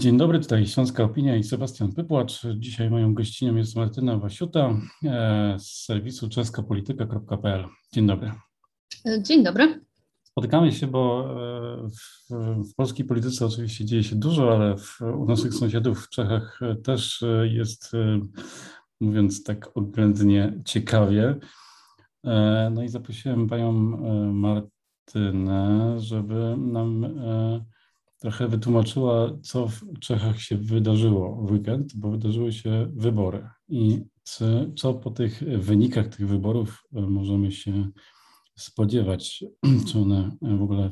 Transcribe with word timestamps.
Dzień 0.00 0.16
dobry, 0.16 0.40
tutaj 0.40 0.66
Śląska 0.66 1.04
Opinia 1.04 1.36
i 1.36 1.44
Sebastian 1.44 1.92
Pypłacz. 1.92 2.42
Dzisiaj 2.56 2.90
moją 2.90 3.14
gościnią 3.14 3.56
jest 3.56 3.76
Martyna 3.76 4.18
Wasiuta 4.18 4.74
e, 5.04 5.56
z 5.58 5.84
serwisu 5.84 6.28
czeskapolityka.pl. 6.28 7.64
Dzień 7.92 8.06
dobry. 8.06 8.32
Dzień 9.22 9.44
dobry. 9.44 9.84
Spotykamy 10.22 10.72
się, 10.72 10.86
bo 10.86 11.26
e, 11.84 11.88
w, 11.88 12.30
w, 12.70 12.74
polskiej 12.74 13.06
polityce 13.06 13.46
oczywiście 13.46 13.84
dzieje 13.84 14.04
się 14.04 14.16
dużo, 14.16 14.54
ale 14.54 14.76
w, 14.76 15.00
u 15.00 15.24
naszych 15.24 15.54
sąsiadów 15.54 16.06
w 16.06 16.08
Czechach 16.08 16.60
też 16.84 17.24
jest, 17.42 17.94
e, 17.94 18.20
mówiąc 19.00 19.44
tak 19.44 19.70
oględnie, 19.74 20.60
ciekawie. 20.64 21.36
No 22.70 22.82
i 22.82 22.88
zaprosiłem 22.88 23.48
panią 23.48 23.72
Martynę, 24.32 25.94
żeby 25.98 26.56
nam 26.58 27.06
trochę 28.20 28.48
wytłumaczyła, 28.48 29.30
co 29.42 29.68
w 29.68 29.98
Czechach 30.00 30.40
się 30.40 30.56
wydarzyło 30.56 31.46
w 31.46 31.50
weekend, 31.50 31.96
bo 31.96 32.10
wydarzyły 32.10 32.52
się 32.52 32.90
wybory. 32.94 33.48
I 33.68 34.04
co 34.76 34.94
po 34.94 35.10
tych 35.10 35.42
wynikach 35.58 36.08
tych 36.08 36.28
wyborów 36.28 36.82
e, 36.94 37.00
możemy 37.00 37.52
się 37.52 37.90
spodziewać? 38.58 39.44
Czy 39.86 39.98
one 39.98 40.30
w 40.42 40.62
ogóle, 40.62 40.90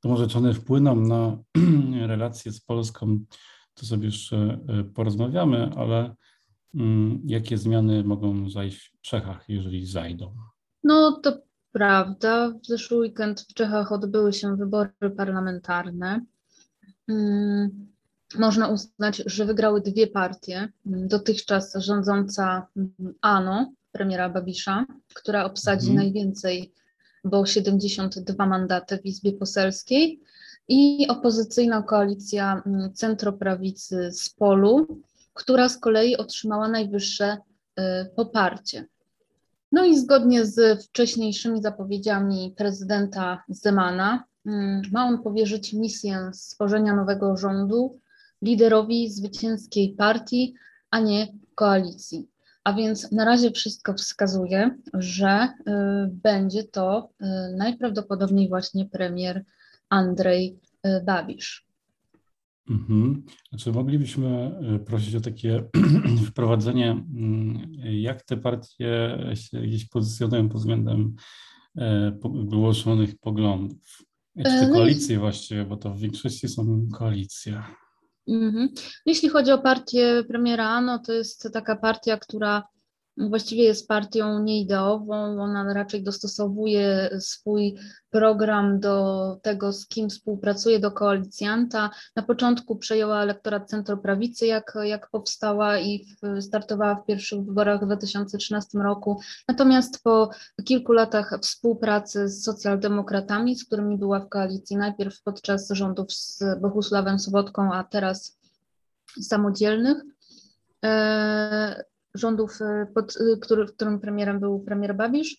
to 0.00 0.08
może 0.08 0.28
czy 0.28 0.38
one 0.38 0.54
wpłyną 0.54 0.96
na 1.00 1.38
relacje 2.06 2.52
z 2.52 2.60
Polską, 2.60 3.18
to 3.74 3.86
sobie 3.86 4.06
jeszcze 4.06 4.58
e, 4.68 4.84
porozmawiamy, 4.84 5.70
ale 5.76 6.14
mm, 6.74 7.22
jakie 7.24 7.58
zmiany 7.58 8.04
mogą 8.04 8.50
zajść 8.50 8.92
w 8.98 9.00
Czechach, 9.00 9.44
jeżeli 9.48 9.86
zajdą? 9.86 10.34
No 10.84 11.20
to 11.22 11.38
prawda. 11.72 12.50
W 12.62 12.66
zeszły 12.66 12.98
weekend 12.98 13.40
w 13.40 13.54
Czechach 13.54 13.92
odbyły 13.92 14.32
się 14.32 14.56
wybory 14.56 14.90
parlamentarne. 15.16 16.20
Mm, 17.08 17.86
można 18.38 18.68
uznać, 18.68 19.22
że 19.26 19.44
wygrały 19.44 19.80
dwie 19.80 20.06
partie. 20.06 20.68
Dotychczas 20.84 21.74
rządząca 21.74 22.66
ANO, 23.20 23.72
premiera 23.92 24.28
Babisza, 24.28 24.86
która 25.14 25.44
obsadzi 25.44 25.90
mhm. 25.90 25.96
najwięcej, 25.96 26.72
bo 27.24 27.46
72 27.46 28.46
mandaty 28.46 28.98
w 28.98 29.06
Izbie 29.06 29.32
Poselskiej 29.32 30.20
i 30.68 31.06
opozycyjna 31.08 31.82
koalicja 31.82 32.62
mm, 32.66 32.92
centroprawicy 32.94 34.12
z 34.12 34.28
Polu, 34.28 35.00
która 35.34 35.68
z 35.68 35.78
kolei 35.78 36.16
otrzymała 36.16 36.68
najwyższe 36.68 37.36
y, 37.78 37.82
poparcie. 38.16 38.86
No 39.72 39.84
i 39.84 39.98
zgodnie 39.98 40.46
z 40.46 40.84
wcześniejszymi 40.84 41.62
zapowiedziami 41.62 42.54
prezydenta 42.56 43.42
Zemana, 43.48 44.24
Mm, 44.24 44.33
ma 44.92 45.06
on 45.06 45.22
powierzyć 45.22 45.72
misję 45.72 46.30
stworzenia 46.32 46.96
nowego 46.96 47.36
rządu 47.36 48.00
liderowi 48.42 49.10
zwycięskiej 49.10 49.94
partii, 49.98 50.54
a 50.90 51.00
nie 51.00 51.28
koalicji. 51.54 52.28
A 52.64 52.72
więc 52.72 53.12
na 53.12 53.24
razie 53.24 53.50
wszystko 53.50 53.94
wskazuje, 53.94 54.78
że 54.94 55.48
y, 55.48 55.72
będzie 56.10 56.64
to 56.64 57.10
y, 57.22 57.26
najprawdopodobniej 57.56 58.48
właśnie 58.48 58.86
premier 58.86 59.44
Andrzej 59.88 60.60
y, 60.86 61.04
Babisz. 61.04 61.66
Mhm. 62.70 63.22
Znaczy 63.48 63.72
moglibyśmy 63.72 64.52
prosić 64.86 65.14
o 65.14 65.20
takie 65.20 65.64
wprowadzenie, 66.28 66.90
mm, 66.90 67.72
jak 67.84 68.22
te 68.22 68.36
partie 68.36 69.18
się 69.34 69.60
gdzieś 69.60 69.88
pozycjonują 69.88 70.48
pod 70.48 70.58
względem 70.58 71.14
głoszonych 72.24 73.18
poglądów. 73.18 74.04
Czy 74.36 74.42
te 74.42 74.68
no 74.68 74.74
koalicje 74.74 75.18
właściwie, 75.18 75.64
bo 75.64 75.76
to 75.76 75.90
w 75.90 75.98
większości 75.98 76.48
są 76.48 76.88
koalicje. 76.92 77.62
Mhm. 78.28 78.68
Jeśli 79.06 79.28
chodzi 79.28 79.52
o 79.52 79.58
partię 79.58 80.24
premiera, 80.28 80.80
no 80.80 80.98
to 80.98 81.12
jest 81.12 81.48
taka 81.52 81.76
partia, 81.76 82.16
która 82.16 82.62
właściwie 83.16 83.64
jest 83.64 83.88
partią 83.88 84.42
nieideową, 84.42 85.42
ona 85.42 85.74
raczej 85.74 86.02
dostosowuje 86.02 87.10
swój 87.20 87.76
program 88.10 88.80
do 88.80 89.38
tego, 89.42 89.72
z 89.72 89.86
kim 89.86 90.10
współpracuje, 90.10 90.78
do 90.78 90.90
koalicjanta. 90.90 91.90
Na 92.16 92.22
początku 92.22 92.76
przejęła 92.76 93.22
elektorat 93.22 93.68
centroprawicy, 93.70 94.46
jak, 94.46 94.74
jak 94.82 95.10
powstała 95.10 95.78
i 95.78 96.04
w, 96.04 96.42
startowała 96.42 96.94
w 96.94 97.06
pierwszych 97.06 97.44
wyborach 97.44 97.82
w 97.82 97.86
2013 97.86 98.78
roku. 98.78 99.20
Natomiast 99.48 100.02
po 100.02 100.30
kilku 100.64 100.92
latach 100.92 101.38
współpracy 101.42 102.28
z 102.28 102.44
socjaldemokratami, 102.44 103.56
z 103.56 103.64
którymi 103.64 103.98
była 103.98 104.20
w 104.20 104.28
koalicji, 104.28 104.76
najpierw 104.76 105.22
podczas 105.22 105.70
rządów 105.70 106.12
z 106.12 106.42
Bohusławem 106.60 107.18
Sobotką, 107.18 107.72
a 107.72 107.84
teraz 107.84 108.38
samodzielnych, 109.22 109.96
e, 110.84 111.84
rządów, 112.14 112.62
e, 112.62 112.86
pod, 112.94 113.16
e, 113.16 113.36
który, 113.36 113.66
którym 113.66 114.00
premierem 114.00 114.40
był 114.40 114.60
premier 114.60 114.96
Babisz, 114.96 115.36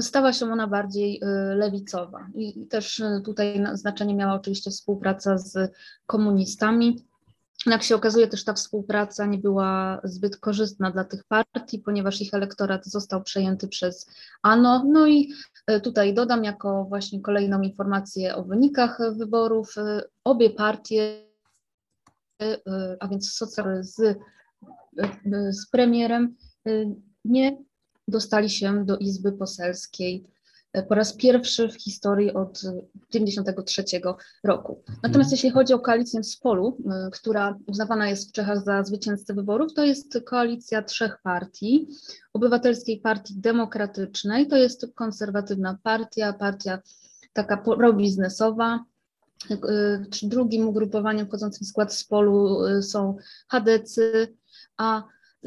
stała 0.00 0.32
się 0.32 0.52
ona 0.52 0.66
bardziej 0.66 1.20
e, 1.22 1.26
lewicowa. 1.54 2.26
I 2.34 2.66
też 2.66 3.02
tutaj 3.24 3.64
znaczenie 3.72 4.14
miała 4.14 4.34
oczywiście 4.34 4.70
współpraca 4.70 5.38
z 5.38 5.72
komunistami. 6.06 7.04
Jak 7.66 7.82
się 7.82 7.94
okazuje, 7.94 8.28
też 8.28 8.44
ta 8.44 8.52
współpraca 8.52 9.26
nie 9.26 9.38
była 9.38 10.00
zbyt 10.04 10.36
korzystna 10.36 10.90
dla 10.90 11.04
tych 11.04 11.24
partii, 11.24 11.78
ponieważ 11.78 12.20
ich 12.20 12.34
elektorat 12.34 12.86
został 12.86 13.22
przejęty 13.22 13.68
przez 13.68 14.10
ANO. 14.42 14.84
No 14.86 15.06
i 15.06 15.32
tutaj 15.82 16.14
dodam 16.14 16.44
jako 16.44 16.84
właśnie 16.84 17.20
kolejną 17.20 17.60
informację 17.60 18.36
o 18.36 18.44
wynikach 18.44 18.98
wyborów. 19.16 19.74
Obie 20.24 20.50
partie, 20.50 21.26
a 23.00 23.08
więc 23.08 23.32
socjal 23.32 23.84
z 23.84 24.18
z 25.50 25.66
premierem, 25.70 26.36
y, 26.68 26.86
nie 27.24 27.58
dostali 28.08 28.50
się 28.50 28.84
do 28.84 28.96
Izby 28.96 29.32
Poselskiej 29.32 30.24
po 30.88 30.94
raz 30.94 31.12
pierwszy 31.16 31.68
w 31.68 31.82
historii 31.82 32.34
od 32.34 32.52
1993 33.10 33.84
roku. 34.44 34.82
Natomiast 35.02 35.32
jeśli 35.32 35.50
chodzi 35.50 35.74
o 35.74 35.78
koalicję 35.78 36.24
z 36.24 36.36
Polu, 36.36 36.78
która 37.12 37.58
uznawana 37.66 38.08
jest 38.08 38.28
w 38.28 38.32
Czechach 38.32 38.64
za 38.64 38.82
zwycięzcę 38.82 39.34
wyborów, 39.34 39.74
to 39.74 39.84
jest 39.84 40.18
koalicja 40.26 40.82
trzech 40.82 41.18
partii. 41.22 41.88
Obywatelskiej 42.32 43.00
Partii 43.00 43.34
Demokratycznej, 43.36 44.46
to 44.46 44.56
jest 44.56 44.86
konserwatywna 44.94 45.78
partia, 45.82 46.32
partia 46.32 46.78
taka 47.32 47.56
probiznesowa, 47.56 48.84
Drugim 50.22 50.68
ugrupowaniem 50.68 51.26
wchodzącym 51.26 51.66
w 51.66 51.68
skład 51.68 51.94
z 51.94 52.04
polu 52.04 52.58
są 52.82 53.16
chadecy, 53.48 54.36
a 54.78 55.02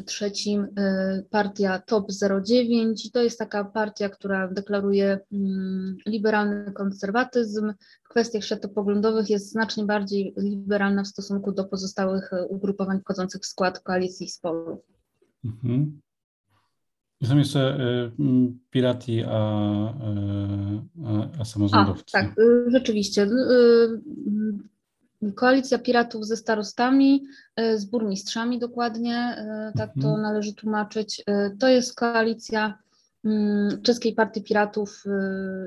trzecim 0.05 0.61
y, 0.63 1.25
partia 1.29 1.79
TOP 1.79 2.11
09. 2.45 3.11
To 3.11 3.21
jest 3.21 3.39
taka 3.39 3.63
partia, 3.65 4.09
która 4.09 4.47
deklaruje 4.47 5.19
mm, 5.31 5.97
liberalny 6.05 6.71
konserwatyzm. 6.71 7.73
W 8.03 8.09
kwestiach 8.09 8.43
światopoglądowych 8.43 9.29
jest 9.29 9.51
znacznie 9.51 9.85
bardziej 9.85 10.33
liberalna 10.37 11.03
w 11.03 11.07
stosunku 11.07 11.51
do 11.51 11.65
pozostałych 11.65 12.33
y, 12.33 12.45
ugrupowań 12.45 12.99
wchodzących 13.01 13.41
w 13.41 13.45
skład 13.45 13.79
koalicji 13.79 14.29
spolu. 14.29 14.83
Mhm. 15.45 16.01
Są 17.23 17.37
jeszcze 17.37 17.79
y, 18.19 18.51
pirati, 18.69 19.23
a, 19.23 19.39
a, 21.05 21.39
a 21.39 21.45
samorządowcy. 21.45 22.17
A, 22.17 22.21
tak, 22.21 22.35
rzeczywiście. 22.67 23.27
Koalicja 25.35 25.79
Piratów 25.79 26.25
ze 26.25 26.37
starostami, 26.37 27.23
e, 27.55 27.77
z 27.77 27.85
burmistrzami 27.85 28.59
dokładnie, 28.59 29.15
e, 29.15 29.71
tak 29.77 29.89
to 30.01 30.07
mhm. 30.07 30.21
należy 30.21 30.53
tłumaczyć. 30.53 31.23
E, 31.27 31.51
to 31.59 31.67
jest 31.67 31.95
koalicja 31.95 32.77
mm, 33.25 33.81
Czeskiej 33.81 34.15
Partii 34.15 34.43
Piratów 34.43 35.03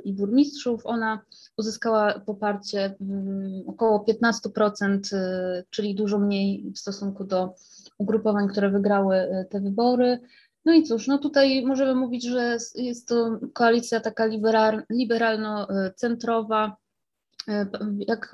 i 0.04 0.12
Burmistrzów. 0.12 0.87
Ona 0.87 1.20
uzyskała 1.56 2.20
poparcie 2.20 2.94
mm, 3.00 3.62
około 3.67 4.05
15%, 4.08 4.99
czyli 5.70 5.94
dużo 5.94 6.19
mniej 6.19 6.73
w 6.75 6.79
stosunku 6.79 7.25
do 7.25 7.55
ugrupowań, 7.99 8.49
które 8.49 8.70
wygrały 8.70 9.46
te 9.50 9.61
wybory. 9.61 10.19
No 10.64 10.75
i 10.75 10.82
cóż, 10.82 11.06
no 11.06 11.19
tutaj 11.19 11.67
możemy 11.67 11.94
mówić, 11.94 12.25
że 12.25 12.56
jest 12.75 13.08
to 13.08 13.38
koalicja 13.52 14.00
taka 14.00 14.25
liberalno-centrowa. 14.90 16.76
Jak 17.99 18.32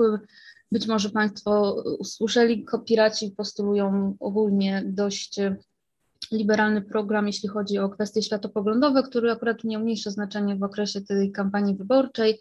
być 0.72 0.86
może 0.86 1.10
Państwo 1.10 1.82
usłyszeli, 1.98 2.66
piraci 2.86 3.34
postulują 3.36 4.16
ogólnie 4.20 4.82
dość 4.86 5.40
liberalny 6.32 6.82
program, 6.82 7.26
jeśli 7.26 7.48
chodzi 7.48 7.78
o 7.78 7.88
kwestie 7.88 8.22
światopoglądowe, 8.22 9.02
który 9.02 9.30
akurat 9.30 9.64
miał 9.64 9.82
mniejsze 9.82 10.10
znaczenie 10.10 10.56
w 10.56 10.62
okresie 10.62 11.00
tej 11.00 11.32
kampanii 11.32 11.76
wyborczej. 11.76 12.40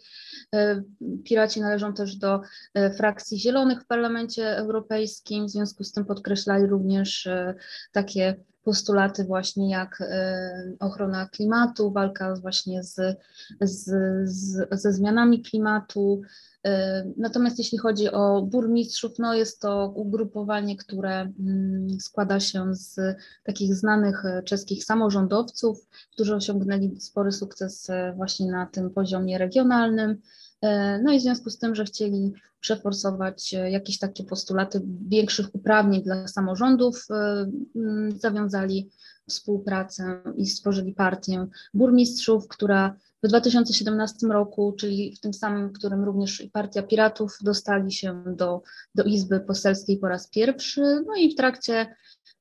E, 0.54 0.82
piraci 1.24 1.60
należą 1.60 1.94
też 1.94 2.16
do 2.16 2.40
e, 2.74 2.94
frakcji 2.94 3.38
zielonych 3.40 3.82
w 3.82 3.86
Parlamencie 3.86 4.56
Europejskim, 4.56 5.46
w 5.46 5.50
związku 5.50 5.84
z 5.84 5.92
tym 5.92 6.04
podkreślali 6.04 6.66
również 6.66 7.26
e, 7.26 7.54
takie 7.92 8.36
postulaty 8.70 9.24
właśnie 9.24 9.70
jak 9.70 10.02
ochrona 10.80 11.28
klimatu, 11.28 11.92
walka 11.92 12.34
właśnie 12.34 12.82
z, 12.82 13.18
z, 13.60 13.90
z, 14.30 14.68
ze 14.80 14.92
zmianami 14.92 15.42
klimatu, 15.42 16.22
Natomiast 17.16 17.58
jeśli 17.58 17.78
chodzi 17.78 18.10
o 18.10 18.42
burmistrzów, 18.42 19.18
no 19.18 19.34
jest 19.34 19.60
to 19.60 19.92
ugrupowanie, 19.96 20.76
które 20.76 21.20
mm, 21.20 22.00
składa 22.00 22.40
się 22.40 22.74
z 22.74 23.16
takich 23.44 23.74
znanych 23.74 24.24
e, 24.24 24.42
czeskich 24.42 24.84
samorządowców, 24.84 25.88
którzy 26.12 26.34
osiągnęli 26.34 27.00
spory 27.00 27.32
sukces 27.32 27.90
e, 27.90 28.12
właśnie 28.16 28.52
na 28.52 28.66
tym 28.66 28.90
poziomie 28.90 29.38
regionalnym. 29.38 30.20
E, 30.62 30.98
no 30.98 31.12
i 31.12 31.18
w 31.18 31.22
związku 31.22 31.50
z 31.50 31.58
tym, 31.58 31.74
że 31.74 31.84
chcieli 31.84 32.32
przeforsować 32.60 33.52
jakieś 33.52 33.98
takie 33.98 34.24
postulaty 34.24 34.82
większych 35.08 35.54
uprawnień 35.54 36.02
dla 36.02 36.28
samorządów, 36.28 37.06
mm, 37.76 38.18
zawiązali 38.18 38.90
współpracę 39.28 40.20
i 40.36 40.46
stworzyli 40.46 40.94
partię 40.94 41.46
burmistrzów, 41.74 42.48
która 42.48 42.96
w 43.22 43.28
2017 43.28 44.26
roku, 44.26 44.72
czyli 44.78 45.16
w 45.16 45.20
tym 45.20 45.34
samym, 45.34 45.68
w 45.68 45.72
którym 45.72 46.04
również 46.04 46.48
Partia 46.52 46.82
Piratów 46.82 47.38
dostali 47.42 47.92
się 47.92 48.22
do, 48.26 48.62
do 48.94 49.04
Izby 49.04 49.40
Poselskiej 49.40 49.98
po 49.98 50.08
raz 50.08 50.28
pierwszy, 50.28 50.80
no 51.06 51.16
i 51.16 51.32
w 51.32 51.36
trakcie 51.36 51.94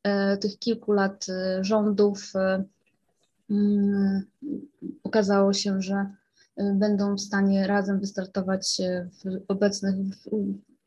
e, 0.04 0.38
tych 0.38 0.60
kilku 0.60 0.92
lat 0.92 1.25
e, 1.30 1.63
rządów 1.63 2.31
e, 2.36 2.63
okazało 5.04 5.54
się, 5.54 5.81
że 5.81 5.95
e, 5.95 6.19
będą 6.74 7.16
w 7.16 7.22
stanie 7.22 7.68
razem 7.68 8.00
wystartować 8.00 8.78
w 9.24 9.42
obecnych 9.48 9.96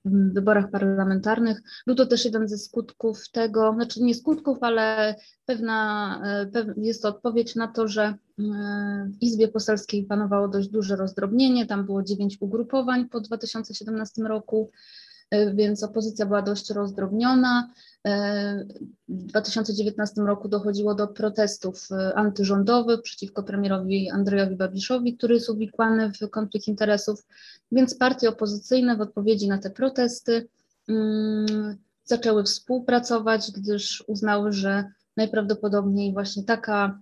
w 0.04 0.32
wyborach 0.32 0.70
parlamentarnych. 0.70 1.62
Był 1.86 1.96
to 1.96 2.06
też 2.06 2.24
jeden 2.24 2.48
ze 2.48 2.58
skutków 2.58 3.30
tego, 3.30 3.72
znaczy 3.74 4.02
nie 4.02 4.14
skutków, 4.14 4.58
ale 4.60 5.14
pewna, 5.46 6.20
e, 6.54 6.74
jest 6.76 7.02
to 7.02 7.08
odpowiedź 7.08 7.54
na 7.54 7.68
to, 7.68 7.88
że 7.88 8.02
e, 8.02 8.14
w 9.10 9.22
Izbie 9.22 9.48
Poselskiej 9.48 10.04
panowało 10.04 10.48
dość 10.48 10.68
duże 10.68 10.96
rozdrobnienie, 10.96 11.66
tam 11.66 11.86
było 11.86 12.02
dziewięć 12.02 12.36
ugrupowań 12.40 13.08
po 13.08 13.20
2017 13.20 14.22
roku. 14.22 14.70
E, 15.32 15.54
więc 15.54 15.82
opozycja 15.82 16.26
była 16.26 16.42
dość 16.42 16.70
rozdrobniona. 16.70 17.70
E, 18.06 18.64
w 19.08 19.24
2019 19.24 20.20
roku 20.20 20.48
dochodziło 20.48 20.94
do 20.94 21.08
protestów 21.08 21.88
e, 21.92 22.14
antyrządowych 22.14 23.02
przeciwko 23.02 23.42
premierowi 23.42 24.10
Andrzejowi 24.10 24.56
Babiszowi, 24.56 25.16
który 25.16 25.34
jest 25.34 25.50
uwikłany 25.50 26.12
w 26.12 26.30
konflikt 26.30 26.68
interesów, 26.68 27.26
więc 27.72 27.94
partie 27.94 28.28
opozycyjne 28.28 28.96
w 28.96 29.00
odpowiedzi 29.00 29.48
na 29.48 29.58
te 29.58 29.70
protesty 29.70 30.48
um, 30.88 31.76
zaczęły 32.04 32.44
współpracować, 32.44 33.50
gdyż 33.50 34.04
uznały, 34.06 34.52
że 34.52 34.84
najprawdopodobniej 35.16 36.12
właśnie 36.12 36.44
taka 36.44 37.00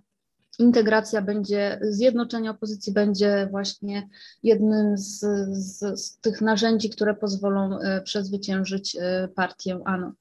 integracja 0.59 1.21
będzie, 1.21 1.79
zjednoczenie 1.81 2.51
opozycji 2.51 2.93
będzie 2.93 3.47
właśnie 3.51 4.09
jednym 4.43 4.97
z, 4.97 5.19
z, 5.51 5.99
z 5.99 6.19
tych 6.19 6.41
narzędzi, 6.41 6.89
które 6.89 7.13
pozwolą 7.13 7.79
e, 7.79 8.01
przezwyciężyć 8.01 8.97
e, 8.99 9.27
partię 9.35 9.79
ANO. 9.85 10.11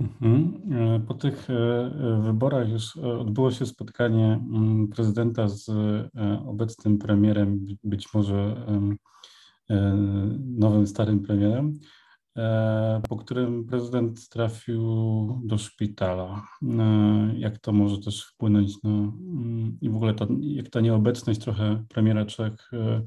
Mhm. 0.00 0.62
E, 0.72 1.00
po 1.00 1.14
tych 1.14 1.48
wyborach 2.22 2.68
już 2.68 2.96
odbyło 2.96 3.50
się 3.50 3.66
spotkanie 3.66 4.40
mm, 4.54 4.88
prezydenta 4.88 5.48
z 5.48 5.70
obecnym 6.46 6.98
premierem, 6.98 7.66
być 7.84 8.14
może 8.14 8.66
nowym, 10.38 10.86
starym 10.86 11.22
premierem. 11.22 11.74
E, 12.36 13.00
po 13.08 13.16
którym 13.16 13.64
prezydent 13.64 14.28
trafił 14.28 14.82
do 15.44 15.58
szpitala. 15.58 16.46
E, 16.62 17.32
jak 17.36 17.58
to 17.58 17.72
może 17.72 17.98
też 17.98 18.24
wpłynąć 18.24 18.82
na 18.82 18.90
mm, 18.90 19.78
i 19.80 19.90
w 19.90 19.96
ogóle 19.96 20.14
to, 20.14 20.26
jak 20.40 20.68
ta 20.68 20.80
nieobecność 20.80 21.40
trochę 21.40 21.84
premiera 21.88 22.26
Czech 22.26 22.70
e, 22.72 23.02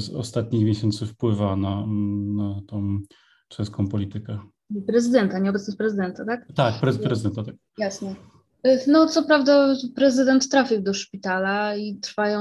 z 0.00 0.10
ostatnich 0.10 0.64
miesięcy 0.64 1.06
wpływa 1.06 1.56
na, 1.56 1.86
na 2.36 2.60
tą 2.66 2.98
czeską 3.48 3.88
politykę. 3.88 4.38
Prezydenta, 4.86 5.38
nieobecność 5.38 5.78
prezydenta, 5.78 6.24
tak? 6.24 6.46
Tak, 6.54 6.80
prezydenta, 6.80 7.44
tak. 7.44 7.54
Jasne. 7.78 8.14
No, 8.86 9.06
co 9.06 9.22
prawda, 9.22 9.74
prezydent 9.94 10.48
trafił 10.48 10.82
do 10.82 10.94
szpitala 10.94 11.76
i 11.76 11.96
trwają 11.96 12.40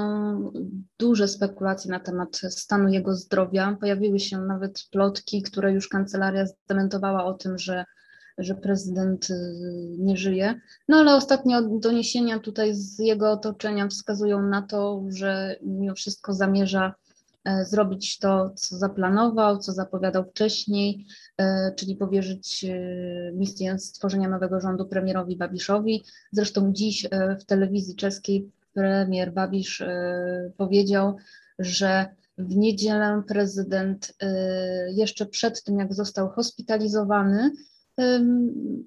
duże 1.00 1.27
spekulacje 1.27 1.92
na 1.92 2.00
temat 2.00 2.38
stanu 2.38 2.89
jego 2.89 3.16
zdrowia. 3.16 3.77
Pojawiły 3.80 4.19
się 4.19 4.38
nawet 4.38 4.88
plotki, 4.92 5.42
które 5.42 5.74
już 5.74 5.88
kancelaria 5.88 6.45
zdementowała 6.45 7.25
o 7.25 7.33
tym, 7.33 7.57
że, 7.57 7.86
że 8.38 8.56
prezydent 8.56 9.30
y, 9.30 9.36
nie 9.98 10.18
żyje. 10.18 10.62
No 10.88 10.98
ale 10.98 11.16
ostatnie 11.16 11.62
doniesienia 11.80 12.39
tutaj 12.39 12.74
z 12.75 13.00
jego 13.00 13.31
otoczenia 13.31 13.88
wskazują 13.88 14.42
na 14.42 14.62
to, 14.62 15.04
że 15.10 15.56
mimo 15.62 15.95
wszystko 15.95 16.33
zamierza 16.33 16.94
zrobić 17.63 18.19
to, 18.19 18.50
co 18.56 18.77
zaplanował, 18.77 19.57
co 19.57 19.71
zapowiadał 19.71 20.24
wcześniej, 20.24 21.06
e, 21.38 21.74
czyli 21.75 21.95
powierzyć 21.95 22.63
e, 22.63 22.77
misję 23.33 23.80
stworzenia 23.80 24.30
nowego 24.30 24.62
rządu 24.62 24.86
premierowi 24.86 25.38
Babiszowi. 25.38 26.03
Zresztą 26.31 26.74
dziś 26.74 27.07
w 27.39 27.45
telewizji 27.45 27.95
czeskiej 27.95 28.51
premier 28.74 29.33
Babisz 29.33 29.83
powiedział, 30.57 31.18
że 31.59 32.06
w 32.38 32.56
niedzielę 32.56 33.24
prezydent 33.27 34.13
jeszcze 34.94 35.25
przed 35.25 35.63
tym, 35.63 35.80
jak 35.80 35.94
został 35.94 36.30
hospitalizowany, 36.30 37.51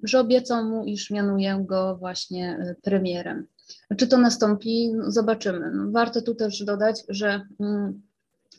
że 0.03 0.19
obiecał 0.19 0.65
mu, 0.65 0.85
iż 0.85 1.11
mianuje 1.11 1.65
go 1.67 1.97
właśnie 1.97 2.75
premierem. 2.83 3.47
Czy 3.97 4.07
to 4.07 4.17
nastąpi? 4.17 4.91
Zobaczymy. 5.07 5.71
No, 5.73 5.91
warto 5.91 6.21
tu 6.21 6.35
też 6.35 6.63
dodać, 6.63 7.03
że 7.09 7.41
mm, 7.59 8.01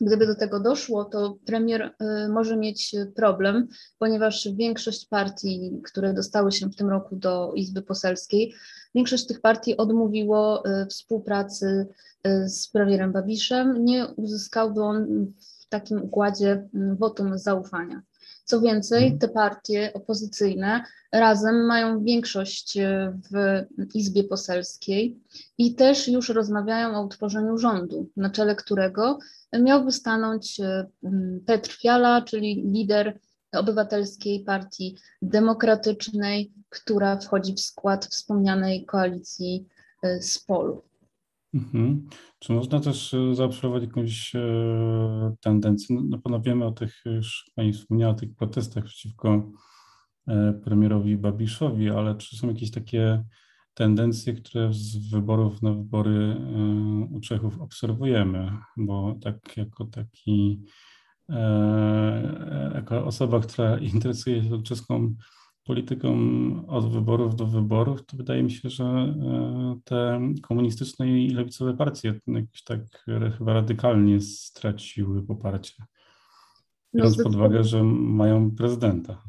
Gdyby 0.00 0.26
do 0.26 0.34
tego 0.34 0.60
doszło, 0.60 1.04
to 1.04 1.36
premier 1.46 1.82
y, 1.82 2.28
może 2.28 2.56
mieć 2.56 2.96
problem, 3.14 3.68
ponieważ 3.98 4.48
większość 4.56 5.06
partii, 5.06 5.80
które 5.84 6.14
dostały 6.14 6.52
się 6.52 6.66
w 6.66 6.76
tym 6.76 6.90
roku 6.90 7.16
do 7.16 7.52
Izby 7.54 7.82
Poselskiej, 7.82 8.54
większość 8.94 9.26
tych 9.26 9.40
partii 9.40 9.76
odmówiło 9.76 10.66
y, 10.66 10.86
współpracy 10.86 11.86
y, 12.26 12.48
z 12.48 12.68
premierem 12.68 13.12
Babiszem. 13.12 13.84
Nie 13.84 14.06
uzyskałby 14.06 14.82
on 14.82 15.26
w 15.38 15.68
takim 15.68 16.02
układzie 16.02 16.68
wotum 16.98 17.38
zaufania. 17.38 18.02
Co 18.44 18.60
więcej, 18.60 19.02
mhm. 19.02 19.18
te 19.18 19.28
partie 19.28 19.90
opozycyjne 19.94 20.84
razem 21.12 21.66
mają 21.66 22.04
większość 22.04 22.78
w 23.30 23.64
Izbie 23.94 24.24
Poselskiej 24.24 25.20
i 25.58 25.74
też 25.74 26.08
już 26.08 26.28
rozmawiają 26.28 26.96
o 26.96 27.04
utworzeniu 27.04 27.58
rządu, 27.58 28.10
na 28.16 28.30
czele 28.30 28.56
którego 28.56 29.18
miałby 29.52 29.92
stanąć 29.92 30.60
e, 30.60 30.86
Petr 31.46 31.70
Fiala, 31.70 32.22
czyli 32.22 32.62
lider 32.72 33.18
Obywatelskiej 33.52 34.40
Partii 34.40 34.96
Demokratycznej, 35.22 36.52
która 36.68 37.16
wchodzi 37.16 37.54
w 37.54 37.60
skład 37.60 38.06
wspomnianej 38.06 38.84
koalicji 38.84 39.66
e, 40.02 40.22
z 40.22 40.38
Polu. 40.38 40.82
Mhm. 41.54 42.08
Czy 42.38 42.52
można 42.52 42.80
też 42.80 43.14
e, 43.14 43.34
zaobserwować 43.34 43.82
jakąś 43.82 44.32
tendencję? 45.40 45.96
No, 46.02 46.18
pewno 46.18 46.40
wiemy 46.40 46.64
o 46.64 46.72
tych, 46.72 47.02
już 47.04 47.50
Pani 47.54 47.72
wspomniała, 47.72 48.12
o 48.12 48.16
tych 48.16 48.34
protestach 48.34 48.84
przeciwko 48.84 49.50
premierowi 50.64 51.16
Babiszowi, 51.16 51.90
ale 51.90 52.14
czy 52.14 52.36
są 52.36 52.48
jakieś 52.48 52.70
takie 52.70 53.24
tendencje, 53.74 54.32
które 54.32 54.72
z 54.72 55.10
wyborów 55.10 55.62
na 55.62 55.72
wybory 55.72 56.36
u 57.10 57.20
Czechów 57.20 57.60
obserwujemy, 57.60 58.50
bo 58.76 59.14
tak 59.22 59.56
jako 59.56 59.84
taki, 59.84 60.60
e, 61.28 62.72
jako 62.74 63.04
osoba, 63.04 63.40
która 63.40 63.78
interesuje 63.94 64.44
się 64.44 64.62
czeską 64.62 65.14
polityką 65.64 66.16
od 66.66 66.92
wyborów 66.92 67.36
do 67.36 67.46
wyborów, 67.46 68.06
to 68.06 68.16
wydaje 68.16 68.42
mi 68.42 68.50
się, 68.50 68.70
że 68.70 68.84
e, 68.84 69.76
te 69.84 70.20
komunistyczne 70.42 71.08
i 71.08 71.30
lewicowe 71.30 71.76
partie 71.76 72.20
jakoś 72.26 72.62
tak 72.62 72.80
chyba 73.38 73.52
radykalnie 73.52 74.20
straciły 74.20 75.22
poparcie. 75.22 75.74
No, 75.78 75.86
biorąc 76.94 77.22
pod 77.22 77.34
uwagę, 77.34 77.64
że 77.64 77.82
mają 77.82 78.50
prezydenta. 78.50 79.22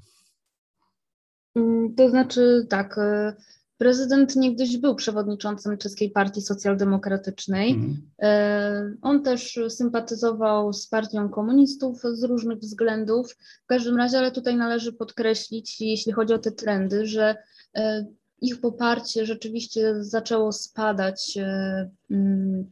Mm, 1.56 1.96
to 1.96 2.10
znaczy 2.10 2.68
tak, 2.70 2.98
e, 2.98 3.36
Prezydent 3.78 4.36
niegdyś 4.36 4.78
był 4.78 4.96
przewodniczącym 4.96 5.78
Czeskiej 5.78 6.12
Partii 6.12 6.42
Socjaldemokratycznej. 6.42 7.72
Mm. 7.72 8.98
On 9.02 9.24
też 9.24 9.60
sympatyzował 9.70 10.74
z 10.74 10.88
partią 10.88 11.30
komunistów 11.30 12.02
z 12.14 12.24
różnych 12.24 12.60
względów. 12.60 13.36
W 13.64 13.66
każdym 13.66 13.98
razie, 13.98 14.18
ale 14.18 14.32
tutaj 14.32 14.56
należy 14.56 14.94
podkreślić, 14.94 15.82
jeśli 15.82 16.12
chodzi 16.12 16.34
o 16.34 16.40
te 16.40 16.52
trendy, 16.52 17.06
że 17.06 17.36
e, 17.76 18.06
ich 18.42 18.62
poparcie 18.62 19.26
rzeczywiście 19.26 20.04
zaczęło 20.04 20.52
spadać 20.52 21.38
e, 21.38 21.90
mm, 22.12 22.70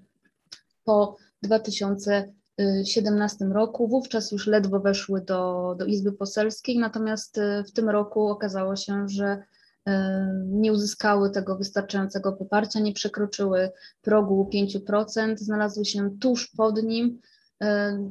po 0.83 1.17
2017 1.41 3.45
roku. 3.45 3.87
Wówczas 3.87 4.31
już 4.31 4.47
ledwo 4.47 4.79
weszły 4.79 5.21
do, 5.21 5.75
do 5.79 5.85
Izby 5.85 6.11
Poselskiej, 6.11 6.79
natomiast 6.79 7.39
w 7.67 7.71
tym 7.71 7.89
roku 7.89 8.27
okazało 8.27 8.75
się, 8.75 9.09
że 9.09 9.43
nie 10.45 10.73
uzyskały 10.73 11.29
tego 11.29 11.57
wystarczającego 11.57 12.33
poparcia, 12.33 12.79
nie 12.79 12.93
przekroczyły 12.93 13.71
progu 14.01 14.49
5%, 14.53 15.37
znalazły 15.37 15.85
się 15.85 16.17
tuż 16.19 16.47
pod 16.47 16.83
nim, 16.83 17.19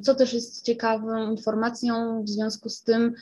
co 0.03 0.15
też 0.15 0.33
jest 0.33 0.65
ciekawą 0.65 1.31
informacją 1.31 2.23
w 2.25 2.29
związku 2.29 2.69
z 2.69 2.83
tym, 2.83 3.15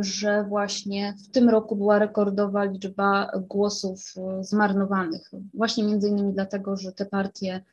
że 0.00 0.44
właśnie 0.48 1.14
w 1.24 1.30
tym 1.30 1.48
roku 1.48 1.76
była 1.76 1.98
rekordowa 1.98 2.64
liczba 2.64 3.30
głosów 3.48 4.14
zmarnowanych. 4.40 5.30
Właśnie 5.54 5.84
między 5.84 6.08
innymi 6.08 6.32
dlatego, 6.32 6.76
że 6.76 6.92
te 6.92 7.06
partie 7.06 7.64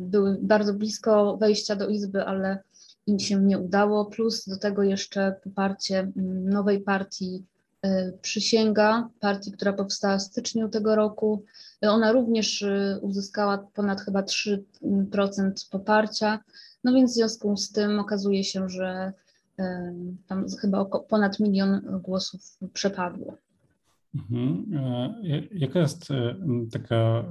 były 0.00 0.38
bardzo 0.42 0.74
blisko 0.74 1.36
wejścia 1.36 1.76
do 1.76 1.88
Izby, 1.88 2.24
ale 2.24 2.58
im 3.06 3.18
się 3.18 3.40
nie 3.40 3.58
udało, 3.58 4.04
plus 4.04 4.48
do 4.48 4.56
tego 4.56 4.82
jeszcze 4.82 5.34
poparcie 5.44 5.98
mm, 5.98 6.48
nowej 6.48 6.80
partii 6.80 7.44
y, 7.51 7.51
Przysięga, 8.22 9.08
partii, 9.20 9.52
która 9.52 9.72
powstała 9.72 10.18
w 10.18 10.22
styczniu 10.22 10.68
tego 10.68 10.96
roku. 10.96 11.44
Ona 11.80 12.12
również 12.12 12.62
y, 12.62 12.98
uzyskała 13.02 13.58
ponad 13.58 14.00
chyba 14.00 14.22
3% 14.22 14.60
poparcia, 15.70 16.38
no 16.84 16.92
więc 16.92 17.10
w 17.10 17.14
związku 17.14 17.56
z 17.56 17.72
tym 17.72 17.98
okazuje 17.98 18.44
się, 18.44 18.68
że 18.68 19.12
y, 19.60 19.62
tam 20.26 20.46
chyba 20.60 20.84
ponad 20.84 21.40
milion 21.40 22.00
głosów 22.02 22.58
przepadło. 22.72 23.36
Mhm. 24.14 24.66
E, 24.76 25.14
jaka 25.52 25.80
jest 25.80 26.08
taka 26.72 27.24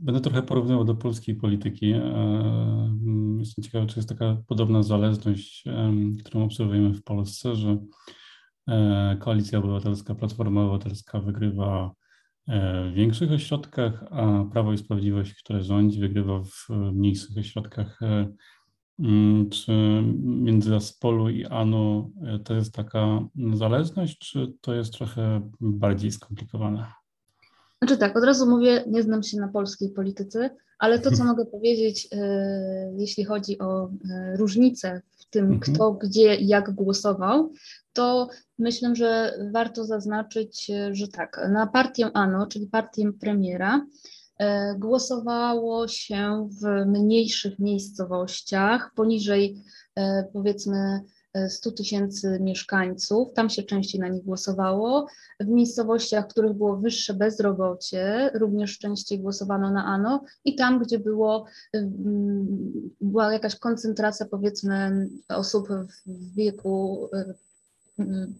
Będę 0.00 0.20
trochę 0.20 0.42
porównywał 0.42 0.84
do 0.84 0.94
polskiej 0.94 1.34
polityki. 1.34 1.92
E, 1.92 2.96
jestem 3.38 3.64
ciekawy, 3.64 3.86
czy 3.86 3.98
jest 3.98 4.08
taka 4.08 4.36
podobna 4.46 4.82
zależność, 4.82 5.64
którą 6.24 6.44
obserwujemy 6.44 6.94
w 6.94 7.02
Polsce, 7.02 7.56
że 7.56 7.68
e, 7.70 7.78
Koalicja 9.18 9.58
Obywatelska, 9.58 10.14
Platforma 10.14 10.62
Obywatelska 10.62 11.20
wygrywa 11.20 11.92
e, 12.48 12.90
w 12.90 12.94
większych 12.94 13.32
ośrodkach, 13.32 14.04
a 14.10 14.44
Prawo 14.52 14.72
i 14.72 14.78
Sprawiedliwość, 14.78 15.34
które 15.34 15.62
rządzi, 15.62 16.00
wygrywa 16.00 16.42
w 16.42 16.68
mniejszych 16.92 17.38
ośrodkach. 17.38 18.00
Czy 19.50 19.72
między 20.22 20.74
Aspolu 20.74 21.28
i 21.28 21.44
ANU 21.44 22.12
to 22.44 22.54
jest 22.54 22.74
taka 22.74 23.20
zależność, 23.52 24.18
czy 24.18 24.52
to 24.60 24.74
jest 24.74 24.92
trochę 24.92 25.50
bardziej 25.60 26.12
skomplikowane? 26.12 26.86
Znaczy 27.82 27.96
tak, 27.96 28.16
od 28.16 28.24
razu 28.24 28.50
mówię, 28.50 28.84
nie 28.86 29.02
znam 29.02 29.22
się 29.22 29.36
na 29.36 29.48
polskiej 29.48 29.90
polityce, 29.90 30.50
ale 30.78 30.98
to, 30.98 31.10
co 31.10 31.24
mogę 31.32 31.46
powiedzieć, 31.46 32.08
e, 32.12 32.92
jeśli 32.96 33.24
chodzi 33.24 33.58
o 33.58 33.84
e, 33.84 34.36
różnice 34.36 35.02
w 35.18 35.26
tym, 35.30 35.44
mhm. 35.44 35.60
kto 35.60 35.92
gdzie 35.92 36.34
jak 36.34 36.70
głosował, 36.70 37.52
to 37.92 38.28
myślę, 38.58 38.96
że 38.96 39.38
warto 39.52 39.84
zaznaczyć, 39.84 40.70
e, 40.70 40.94
że 40.94 41.08
tak, 41.08 41.48
na 41.52 41.66
partię 41.66 42.10
ANO, 42.14 42.46
czyli 42.46 42.66
partię 42.66 43.12
premiera, 43.20 43.86
głosowało 44.78 45.88
się 45.88 46.48
w 46.62 46.86
mniejszych 46.86 47.58
miejscowościach, 47.58 48.92
poniżej 48.94 49.62
powiedzmy 50.32 51.00
100 51.48 51.70
tysięcy 51.72 52.38
mieszkańców, 52.40 53.32
tam 53.32 53.50
się 53.50 53.62
częściej 53.62 54.00
na 54.00 54.08
nich 54.08 54.24
głosowało. 54.24 55.06
W 55.40 55.46
miejscowościach, 55.46 56.24
w 56.24 56.28
których 56.28 56.52
było 56.52 56.76
wyższe 56.76 57.14
bezrobocie, 57.14 58.30
również 58.34 58.78
częściej 58.78 59.20
głosowano 59.20 59.70
na 59.70 59.84
ANO 59.84 60.24
i 60.44 60.54
tam, 60.54 60.82
gdzie 60.82 60.98
było, 60.98 61.44
mm, 61.72 62.90
była 63.00 63.32
jakaś 63.32 63.56
koncentracja 63.56 64.26
powiedzmy 64.26 65.08
osób 65.28 65.68
w 66.06 66.34
wieku 66.34 67.08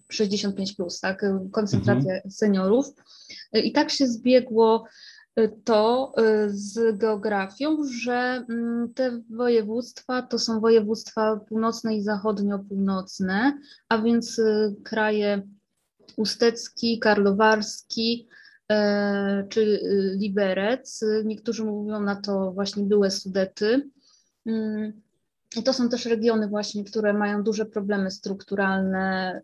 65 0.09 0.71
mm, 0.71 0.77
plus, 0.77 1.01
tak, 1.01 1.25
koncentracja 1.53 2.15
mhm. 2.15 2.31
seniorów. 2.31 2.87
I 3.53 3.73
tak 3.73 3.91
się 3.91 4.07
zbiegło 4.07 4.85
to 5.65 6.13
y, 6.19 6.51
z 6.51 6.99
geografią, 6.99 7.77
że 7.85 8.45
mm, 8.49 8.95
te 8.95 9.21
województwa 9.31 10.23
to 10.23 10.39
są 10.39 10.61
województwa 10.61 11.37
północne 11.37 11.97
i 11.97 12.03
zachodnio-północne, 12.03 13.59
a 13.89 13.99
więc 13.99 14.39
y, 14.39 14.75
kraje 14.85 15.43
ustecki, 16.17 16.99
karlowarski 16.99 18.29
e, 18.73 19.47
czy 19.49 19.61
y, 19.61 20.17
Liberec. 20.19 21.05
Niektórzy 21.25 21.65
mówią 21.65 22.01
na 22.01 22.17
to 22.17 22.53
właśnie 22.53 22.85
były 22.85 23.11
Sudety. 23.11 23.91
Mm, 24.47 24.93
I 25.57 25.63
to 25.63 25.73
są 25.73 25.89
też 25.89 26.07
regiony 26.07 26.49
właśnie, 26.49 26.85
które 26.85 27.13
mają 27.13 27.43
duże 27.43 27.67
problemy 27.67 28.11
strukturalne, 28.11 29.43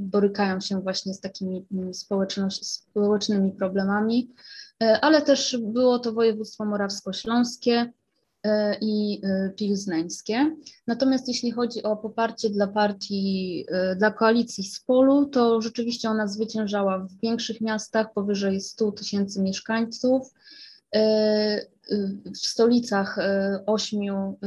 borykają 0.00 0.60
się 0.60 0.80
właśnie 0.80 1.14
z 1.14 1.20
takimi 1.20 1.66
mm, 1.72 1.94
społecznymi 1.94 3.52
problemami. 3.52 4.34
E, 4.82 5.00
ale 5.00 5.22
też 5.22 5.58
było 5.62 5.98
to 5.98 6.12
województwo 6.12 6.64
morawsko-śląskie 6.64 7.92
e, 8.42 8.78
i 8.80 9.20
e, 9.24 9.50
pilzneńskie. 9.56 10.56
Natomiast 10.86 11.28
jeśli 11.28 11.52
chodzi 11.52 11.82
o 11.82 11.96
poparcie 11.96 12.50
dla 12.50 12.66
partii, 12.66 13.66
dla 13.96 14.10
koalicji 14.10 14.64
Spolu, 14.64 15.26
to 15.26 15.60
rzeczywiście 15.60 16.10
ona 16.10 16.26
zwyciężała 16.26 16.98
w 16.98 17.20
większych 17.22 17.60
miastach 17.60 18.12
powyżej 18.12 18.60
100 18.60 18.92
tysięcy 18.92 19.42
mieszkańców, 19.42 20.32
w 22.34 22.36
stolicach 22.36 23.18
ośmiu 23.66 24.38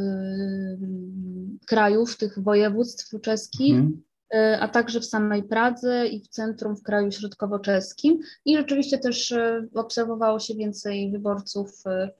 krajów, 1.68 2.18
tych 2.18 2.40
województw 2.40 3.22
czeskich. 3.22 3.76
Mhm. 3.76 4.02
E, 4.34 4.60
a 4.60 4.68
także 4.68 5.00
w 5.00 5.06
samej 5.06 5.44
Pradze 5.44 6.08
i 6.08 6.20
w 6.20 6.28
centrum 6.28 6.76
w 6.76 6.84
kraju 6.84 7.12
środkowo-czeskim. 7.12 8.20
I 8.46 8.58
rzeczywiście 8.58 8.98
też 8.98 9.32
e, 9.32 9.68
obserwowało 9.76 10.40
się 10.40 10.56
więcej 10.56 11.12
wyborców 11.12 11.84
e, 11.86 12.12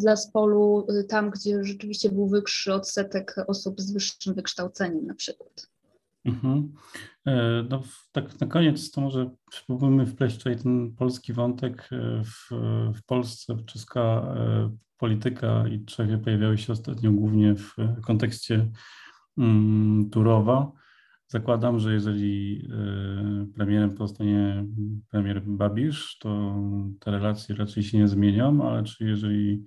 dla 0.00 0.16
Spolu, 0.16 0.86
tam 1.08 1.30
gdzie 1.30 1.64
rzeczywiście 1.64 2.10
był 2.10 2.28
wyższy 2.28 2.74
odsetek 2.74 3.34
osób 3.46 3.80
z 3.80 3.92
wyższym 3.92 4.34
wykształceniem 4.34 5.06
na 5.06 5.14
przykład. 5.14 5.70
Mhm. 6.24 6.74
No, 7.68 7.82
tak 8.12 8.40
na 8.40 8.46
koniec 8.46 8.90
to 8.90 9.00
może 9.00 9.30
spróbujmy 9.52 10.06
wpleść 10.06 10.38
tutaj 10.38 10.56
ten 10.56 10.92
polski 10.96 11.32
wątek. 11.32 11.88
W, 12.24 12.54
w 12.94 13.02
Polsce 13.06 13.56
czeska 13.66 14.34
polityka 14.96 15.68
i 15.68 15.84
Czechy 15.84 16.18
pojawiały 16.18 16.58
się 16.58 16.72
ostatnio 16.72 17.12
głównie 17.12 17.54
w 17.54 17.76
kontekście 18.06 18.70
Mm, 19.40 20.10
Turowa. 20.10 20.72
Zakładam, 21.28 21.78
że 21.78 21.92
jeżeli 21.92 22.62
e, 22.72 23.46
premierem 23.54 23.94
pozostanie 23.94 24.64
premier 25.10 25.42
Babisz, 25.42 26.18
to 26.18 26.54
te 27.00 27.10
relacje 27.10 27.54
raczej 27.54 27.82
się 27.82 27.98
nie 27.98 28.08
zmienią, 28.08 28.68
ale 28.68 28.84
czy 28.84 29.04
jeżeli 29.04 29.64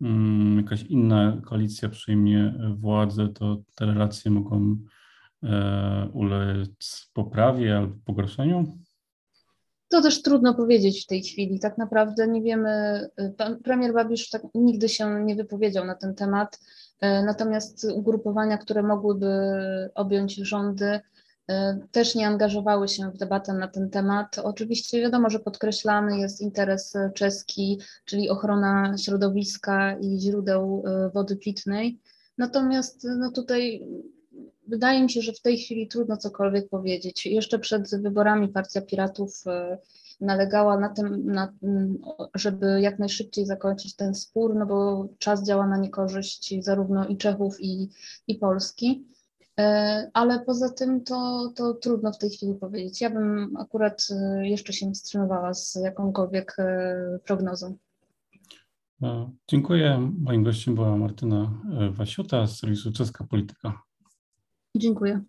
mm, 0.00 0.56
jakaś 0.56 0.82
inna 0.82 1.40
koalicja 1.44 1.88
przyjmie 1.88 2.54
władzę, 2.78 3.28
to 3.28 3.62
te 3.74 3.86
relacje 3.86 4.30
mogą 4.30 4.76
e, 5.42 6.10
ulec 6.12 7.10
poprawie 7.12 7.78
albo 7.78 7.94
pogorszeniu? 8.04 8.78
To 9.88 10.02
też 10.02 10.22
trudno 10.22 10.54
powiedzieć 10.54 11.04
w 11.04 11.06
tej 11.06 11.22
chwili. 11.22 11.60
Tak 11.60 11.78
naprawdę 11.78 12.28
nie 12.28 12.42
wiemy. 12.42 12.70
E, 13.16 13.30
pan 13.36 13.62
premier 13.62 13.92
Babisz 13.94 14.30
tak 14.30 14.42
nigdy 14.54 14.88
się 14.88 15.24
nie 15.24 15.36
wypowiedział 15.36 15.84
na 15.84 15.94
ten 15.94 16.14
temat. 16.14 16.60
E, 17.00 17.22
natomiast 17.22 17.86
ugrupowania, 17.94 18.58
które 18.58 18.82
mogłyby 18.82 19.30
objąć 19.94 20.34
rządy, 20.34 21.00
e, 21.48 21.78
też 21.90 22.14
nie 22.14 22.26
angażowały 22.26 22.88
się 22.88 23.10
w 23.10 23.18
debatę 23.18 23.52
na 23.52 23.68
ten 23.68 23.90
temat. 23.90 24.38
Oczywiście 24.38 25.00
wiadomo, 25.00 25.30
że 25.30 25.38
podkreślany 25.38 26.18
jest 26.18 26.40
interes 26.40 26.94
czeski, 27.14 27.80
czyli 28.04 28.30
ochrona 28.30 28.98
środowiska 28.98 29.96
i 29.98 30.20
źródeł 30.20 30.84
e, 30.86 31.10
wody 31.10 31.36
pitnej. 31.36 32.00
Natomiast 32.38 33.06
no 33.18 33.30
tutaj 33.30 33.82
wydaje 34.68 35.02
mi 35.02 35.10
się, 35.10 35.22
że 35.22 35.32
w 35.32 35.40
tej 35.40 35.58
chwili 35.58 35.88
trudno 35.88 36.16
cokolwiek 36.16 36.68
powiedzieć. 36.68 37.26
Jeszcze 37.26 37.58
przed 37.58 38.02
wyborami 38.02 38.48
Partia 38.48 38.80
Piratów 38.80 39.44
nalegała 40.20 40.80
na 40.80 40.88
tym, 40.88 41.26
na, 41.26 41.52
żeby 42.34 42.80
jak 42.80 42.98
najszybciej 42.98 43.46
zakończyć 43.46 43.96
ten 43.96 44.14
spór, 44.14 44.54
no 44.54 44.66
bo 44.66 45.08
czas 45.18 45.46
działa 45.46 45.66
na 45.66 45.78
niekorzyść 45.78 46.64
zarówno 46.64 47.08
i 47.08 47.16
Czechów, 47.16 47.60
i, 47.60 47.88
i 48.26 48.34
Polski. 48.34 49.06
E, 49.60 50.10
ale 50.14 50.44
poza 50.44 50.70
tym 50.70 51.04
to, 51.04 51.52
to 51.56 51.74
trudno 51.74 52.12
w 52.12 52.18
tej 52.18 52.30
chwili 52.30 52.54
powiedzieć. 52.54 53.00
Ja 53.00 53.10
bym 53.10 53.56
akurat 53.56 54.06
e, 54.10 54.48
jeszcze 54.48 54.72
się 54.72 54.92
wstrzymywała 54.92 55.54
z 55.54 55.74
jakąkolwiek 55.74 56.56
e, 56.58 57.18
prognozą. 57.24 57.76
Dziękuję. 59.48 60.12
Moim 60.18 60.44
gościem 60.44 60.74
była 60.74 60.96
Martyna 60.96 61.60
Wasiuta 61.90 62.46
z 62.46 62.58
serwisu 62.58 62.92
Czeska 62.92 63.24
Polityka. 63.24 63.85
Dziękuję. 64.78 65.20